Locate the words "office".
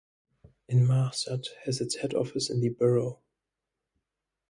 2.15-2.49